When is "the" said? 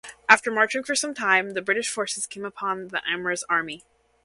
1.51-1.61, 2.87-3.03